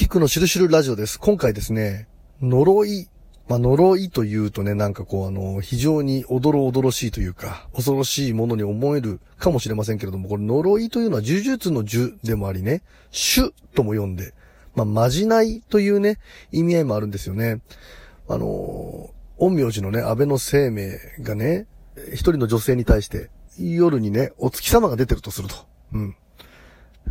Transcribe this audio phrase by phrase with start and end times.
[0.00, 1.20] キックのシュルシュルラジオです。
[1.20, 2.08] 今回ですね、
[2.40, 3.10] 呪い。
[3.50, 14.32] まあ、呪いというとね、なんかこうあの、非常におどろおどろしいというか、恐ろしいものに思えるかもしれませんけれども、これ呪いというのは呪術の呪でもありね、主とも読んで、
[14.74, 16.18] まあ、まじないというね、
[16.50, 17.60] 意味合いもあるんですよね。
[18.26, 21.66] あの、陰陽師のね、安倍の生命がね、
[22.14, 23.28] 一人の女性に対して、
[23.58, 25.56] 夜にね、お月様が出てるとすると。
[25.92, 26.16] うん。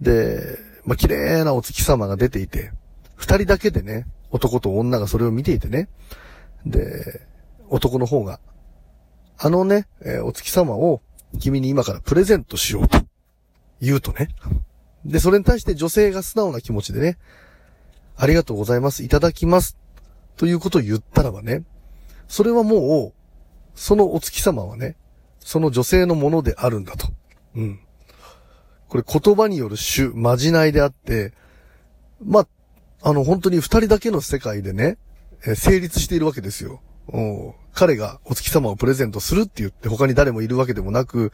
[0.00, 2.72] で、まあ、綺麗なお月様が出ていて、
[3.16, 5.88] 二人だけでね、男と女がそれを見ていてね。
[6.66, 7.20] で、
[7.68, 8.40] 男の方が、
[9.38, 11.00] あのね、えー、お月様を
[11.38, 12.98] 君に今からプレゼントしようと
[13.80, 14.28] 言うとね。
[15.04, 17.18] で、それに対して女性が素直な気持ちでね、
[18.16, 19.76] ありがとうございます、いただきます、
[20.36, 21.64] ということを言ったらばね、
[22.28, 23.20] それはもう、
[23.74, 24.96] そのお月様はね、
[25.40, 27.08] その女性のものであるんだと。
[27.56, 27.80] うん。
[28.92, 31.32] これ言葉による主、まじないであって、
[32.22, 32.48] まあ、
[33.00, 34.98] あの、本当に二人だけの世界でね、
[35.46, 36.82] え成立しているわけですよ。
[37.72, 41.32] 彼がお月様をプレゼントするって言って他に誰もいるわけでもなく、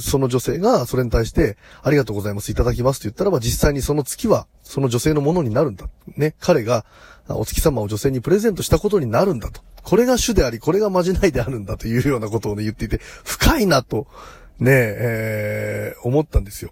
[0.00, 5.90] その女性がそれに対して、ありがとうございます、いただきますと言ったらば、実際にその月は、その女性のものになるんだ。
[6.16, 6.34] ね。
[6.40, 6.86] 彼が、
[7.28, 9.60] お月様を女性にプレゼントしたことになるんだと。
[9.82, 14.06] これが主であり、これがまじないであるんだというようなことをね、言っていて、深いなと、
[14.62, 16.70] ねえ、えー、思ったんですよ。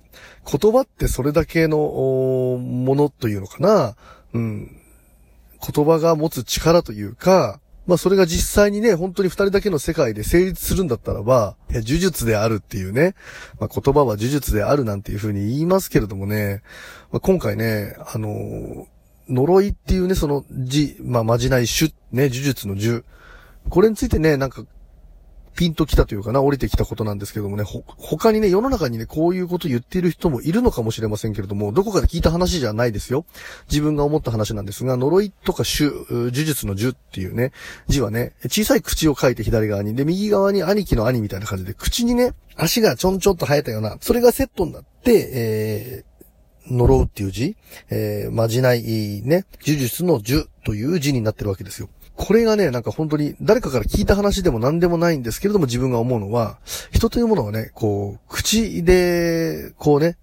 [0.50, 3.96] 言葉ってそれだけのものというのかな。
[4.32, 4.76] うん。
[5.60, 13.14] 言葉が持つ力というか、まあそれが実際にね、本当に二人だけの世界で成立するんだったらば、呪術であるっていうね、
[13.58, 16.62] まあ言葉は呪術であるなんていうふうに言いますけれどもね、
[17.10, 18.86] まあ、今回ね、あのー、
[19.28, 23.02] 呪いっていうね、その字、まあまじない種、ね、呪術の呪。
[23.68, 24.64] これについてね、なんか
[25.54, 33.24] ピンと来たというかな、降りてきたことなんですけどもね、ほ、他にね、世の中にね、こういうこと言っている人もいるのかもしれませんけれども、どこかで聞いた話じゃないですよ。
[33.70, 37.52] 自分が思った話なんですが、呪いとか種、呪術の呪っていうね、
[37.88, 46.09] 字はね、小さい口を書いて左側に、で、右側に兄貴の兄みたいな感じで、口にね、足がちょんちょんと生えたような、それがセットになって、えー、
[46.70, 47.56] 呪うっていう字、
[47.90, 51.88] えー、まじない、ね、呪術の呪という字になってるわけですよ。
[52.16, 56.58] これがね、なんか本当に誰かから聞いた話でも何でもないんですけれども自分が思うのは、
[56.92, 60.18] 人というものはね、こう、口で、こうね、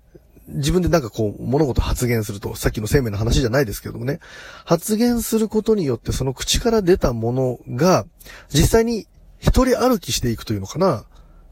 [0.47, 4.19] 自分でなんかこう、物事発言すると、さっきの生命の話じゃないですけどもね、
[4.64, 8.06] 発言することによってその口から出たものが、
[8.50, 9.08] 実際に
[9.40, 11.06] 一人歩きしていくというのかな、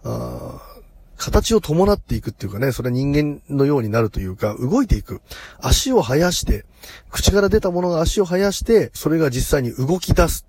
[0.03, 0.74] あ
[1.17, 5.21] 形を伴っていくっていうかね、それは人間のようになるというか、動いていく。
[5.59, 6.65] 足を生やして、
[7.09, 10.45] 口から出たものが足を生やして、それが実際に動き出す。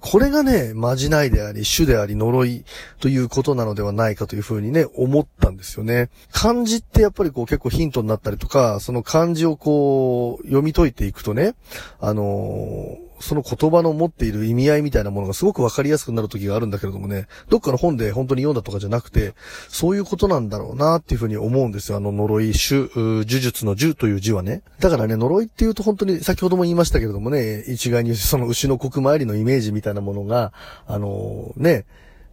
[0.00, 2.64] これがね、まじないであり、主であり、呪い
[3.00, 6.10] ということなのではないかというふうにね、思ったんですよね。
[6.30, 11.54] 漢字ってやっぱりこう結構ヒントになったりとか、その漢字をこう、読み解いていくとね、
[12.00, 19.34] あのーその言葉の持っている意味合いみたいなものがすごくわかりやすくなる時があるんだけれどもね、どっかの本で本当に読んだとかじゃなくて、
[19.68, 21.98] そういうことなんだろうなっていうふうに思うんですよ。
[21.98, 24.62] あの呪い、呪、呪術の呪という字はね。
[24.80, 30.52] だからね、呪いっていうと本当に先ほども言いましたけれどもね、一概にその牛の国参りのイメージみたいなものが、
[30.86, 31.86] あのー、ね、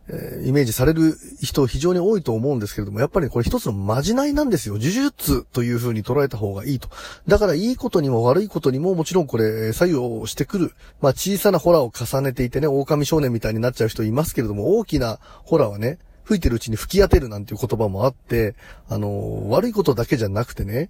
[0.10, 4.76] えイメージされる人非常に多いと思うんですけれども、やっぱりこれ一つのまじないなんですよ。
[4.76, 6.90] 呪術という風に捉えた方がいいと。
[7.28, 10.74] だからいいことにも悪いことにももちろんこれ作用してくる。
[11.02, 18.56] まあ小さなホラーを重ねていてね、狼少年みたいになっちゃう人いますけれども、大きなホラーはね、吹いてるうちに吹き当てるなんていう言葉もあって、
[18.90, 20.90] あの、悪いことだけじゃなくてね、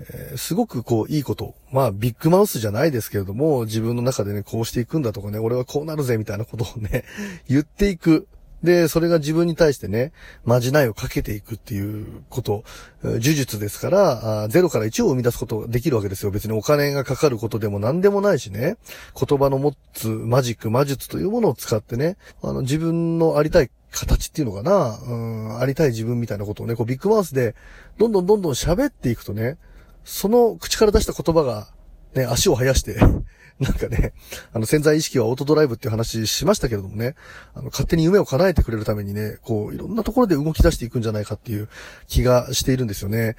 [0.00, 1.54] えー、すごくこういいこと。
[1.70, 7.04] まあビッグマウスじゃないですけれども、自分の中でね、こうしていくんだとかね、俺はこうなるぜみたいなことをね、
[7.48, 8.26] 言っていく。
[8.62, 10.12] で、それが自分に対してね、
[10.44, 12.62] まじないをかけていくっていうこと、
[13.02, 16.30] 呪術ですから、0から1を生み出すことができるわけですよ。
[16.30, 18.76] 別にお金がかかることでも何でもないしね、
[19.18, 27.54] 言葉の持つマジック、魔術というものを使ってね、あの、自分のありたい形っていうのかな、うん、ありたい自分みたいなことをね、こうビッグマウスで、
[27.98, 29.58] どんどんどんどん喋っていくとね、
[30.04, 31.68] その口から出した言葉が、
[32.14, 32.98] ね、足を生やして
[33.60, 34.12] なんかね、
[34.52, 37.14] あの潜在意識はオートドライブっていう話しましたけれどもね、
[37.54, 41.68] あの勝手に夢を叶えてくれるためにね、こういろんなところで動き出していくんじゃないかっていう
[42.08, 43.36] 気がしているんですよね。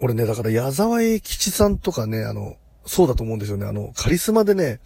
[0.00, 3.66] 俺ね、だから矢沢永吉さんとかね、あの、そうだと思うんですよね。
[3.66, 4.80] あの、カリスマでね、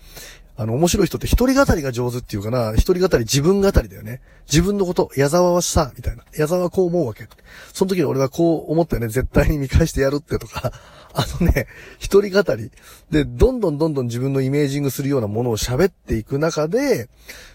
[0.61, 4.21] あの、面白い人って一人語りが上手っていうかな、一人語り自分語りだよね。
[4.47, 6.25] 自分のこと、矢沢はさ、みたいな。
[6.37, 7.27] 矢沢はこう思うわけ。
[7.73, 9.09] その時に俺はこう思ったよね。
[9.09, 10.71] 絶対に見返してやるってとか、
[11.15, 11.67] あのね、
[11.99, 12.71] 一人語り。
[13.11, 17.09] で、どんどんどんどん自分のイメージングするようなものを喋っていく中で、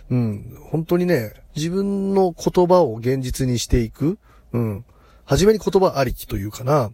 [0.09, 4.17] うん、本当にね、自分の言葉を現実にしていく。
[4.51, 4.85] うん。
[5.25, 6.91] はじめに言葉ありきというかな。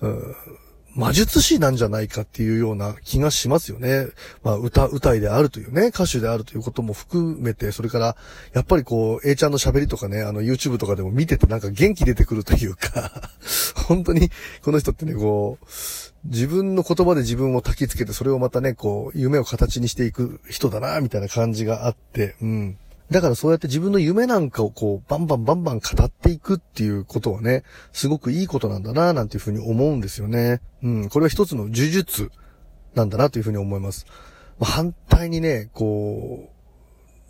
[0.00, 0.34] うん
[0.94, 4.06] 魔術師なんじゃないかっていうような気がしますよね。
[4.42, 8.16] まあ、歌、歌いであるというね、歌手であるということも含めて、それから、
[8.52, 13.10] やっぱりこう、A ちゃんの喋りとかね、あの、YouTube とかでも見ててなんか元気出てくるというか
[13.88, 14.30] 本当に、
[14.62, 15.66] この人ってね、こう、
[16.24, 22.78] 自分の言葉で自分を焚きつけて、それをまたね、こう、夢を形にしていく人だな、みたいな感じがあって、うん。
[23.10, 27.62] だからそうやって自分の夢なんかをこう、バンバンバンバン語っていくっていうことはね、
[27.92, 30.60] すごくいいことなんだな、なんていうふうに思うんですよね。
[30.82, 32.30] うん、これは一つの呪術
[32.94, 34.06] なんだなというふうに思います。
[34.60, 36.48] 反対にね、こ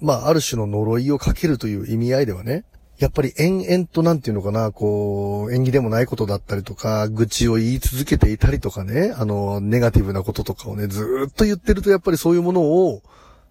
[0.01, 2.65] う、まあ、ある種の呪いをかけるという意味合いではね、
[2.99, 13.03] やっぱり延々となんていうのかな、こう、縁起でもないことだったりとか、愚痴を言い続けていたりとかね、あの、ネガティブなこととかをね、ずっと言ってるとやっぱりそういうものを、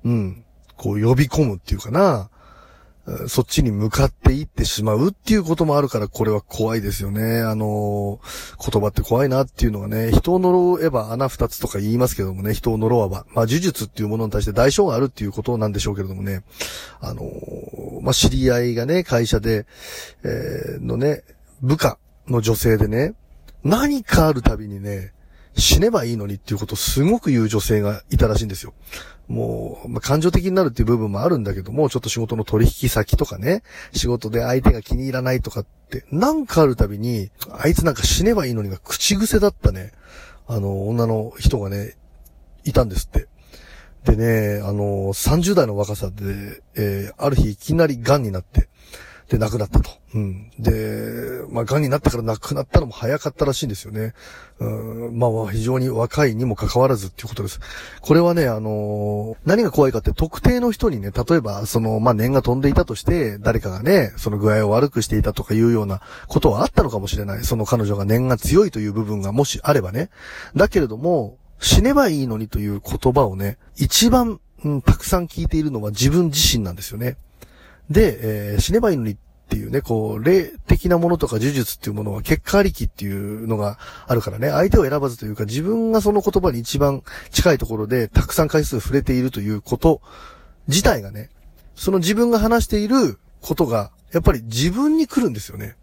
[0.05, 0.45] うん、
[0.81, 2.31] こう呼び込むっていうかな、
[3.27, 7.41] そっちに向かっていってしまうっていうこともあるから、これは怖いですよね。
[7.41, 8.19] あの、
[8.59, 13.27] 言葉って怖いなっていうのがね、人を呪えば穴二つとか言いますけどもね、人を呪わば。
[13.29, 16.41] まあ、呪術っていうものに対して代償があるっていうことなんでしょうけれどもね、
[16.99, 17.29] あの、
[18.01, 19.67] まあ、知り合いがね、会社で、
[20.23, 21.23] えー、のね、
[21.61, 23.13] 部下の女性でね、
[23.63, 25.13] 何かあるたびにね、
[25.55, 28.73] 死ねばいいのにっていうことをすごく言う女性がいたらしいんですよ。
[29.31, 33.63] もう、まあ、感情的になるっていう部分もあるんだけども、ちょっと仕事の取引先とかね、
[33.93, 39.93] 仕事で相手が気に入らないとかって、なんかあるたびに、あいつなんか死ねばいいのにが口癖だったね、
[40.47, 41.95] あの、女の人がね、
[42.65, 43.27] いたんですって。
[44.03, 48.67] でね、あの、30代の若さで、えー、ある日いきなり癌になって、
[49.31, 49.89] で、亡くなったと。
[50.13, 50.51] うん。
[50.59, 54.13] で、まあ、癌になったから亡くなったのも早かったらしいんですよね。
[54.59, 57.61] うん、まあ、非常に若いにもかかわらずっていうことです。
[58.01, 67.45] これはね、あのー、何が怖いかって特定の人にね、例えば、その、まあ、念が飛んでいたとして、誰かがね、その具合を悪くしていたとかいうようなことはあったのかもしれない。
[67.45, 70.09] その彼女が念が強いという部分がもしあればね。
[70.57, 77.15] だけれども、死ねばいいのにという言葉をね、一番、うん、たくさん聞いているのは自分自身なんですよね。
[77.89, 79.17] で、えー、死ねばいいのにっ
[79.49, 90.01] ていうね、こう、霊的なものとか呪術っていうものは結果ありきっていうのがあるからね、相手を選ばずというか自分がその言葉に一番近いところでたくさん回数触れているということ
[90.69, 91.29] 自体がね、
[91.75, 95.75] その自分が話していることが、やっぱり自分に来るんですよね。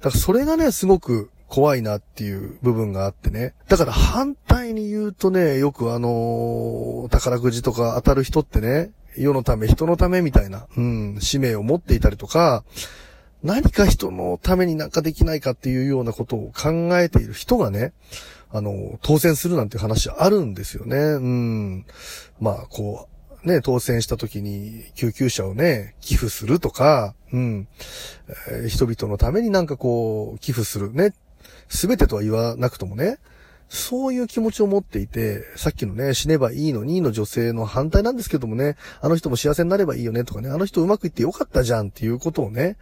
[0.00, 3.54] だからそれがね、すごく怖いなっていう部分があってね。
[3.68, 12.64] だから反対に言うとね、よくあのー、宝くじとか当たる人ってね、世のため、人のためみたいな、うん、使命を持っていたりとか、
[13.42, 17.92] 何か人のためになんかできないかっていうようなことを考えている人がね、
[18.50, 20.96] あの、当選するなんて話あるんですよね。
[20.96, 21.86] うん。
[22.40, 23.08] まあ、こ
[23.44, 27.68] う、ね、当選した時に救急車をね、寄付するとか、うん。
[28.50, 31.14] えー、人々のためになんかこう、寄付するね。
[31.68, 33.18] すべてとは言わなくともね、
[33.68, 42.76] そういう気持ちを持っていて、さっきのね、死ねばいいのにの女性の反対なんですけどもね、あの人も幸せになればいいよねとかね、あの人うまくいってよかったじゃんっていうことをね、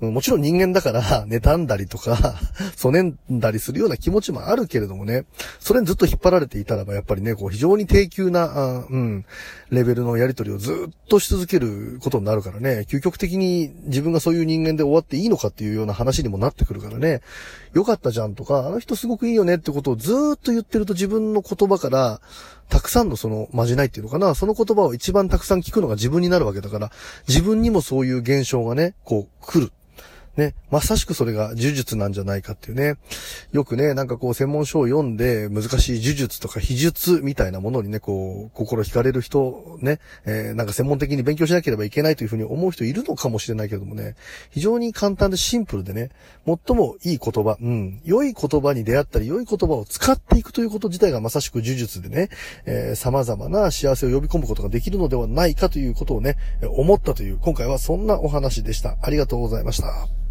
[0.00, 2.34] もちろん人間だから、妬んだりとか、
[2.74, 5.26] そねんだりするような気持ちもあるけれどもね、
[5.58, 9.26] それにずっと引っ張られていたらば、やっぱりね、こう非常に低級な、うん、
[9.70, 17.20] レベルのやりとりをずっとし続けることになるからね、究極的に自分がそういう人間で終わっていいのかっていうような話にもなってくるからね、
[17.74, 22.20] よかったじゃんとか、あの人すごくいいよねってことをずっっと言ってると自分の言葉から、
[22.68, 26.92] たくさんのその、まじないっていうのかな、その言葉を一番たくさん聞くのが自分になるわけだから、
[27.28, 29.72] 自分にもそういう現象がね、こう来る。
[30.36, 32.94] ね、まさしくそれが呪術なんじゃないかっていうね。
[33.52, 44.14] よくね、なんかこう専門書を読んで難しい呪術とか秘術みたいなものにね、こう、心惹かれる人、ね、えー、なんか専門的に勉強しなければいけないというふうに思う人いるのかもしれないけどもね、
[44.50, 46.10] 非常に簡単でシンプルでね、
[46.46, 52.28] 最もいい言葉、うん、良い言葉に出会ったり、良い言葉を使っていくということ自体がまさしく呪術でね、
[52.66, 58.96] えー、様々な幸せを呼び込むことができるのではないかということをね、思ったという、今回はそんなお話でした。
[59.02, 60.29] ありがとうございました。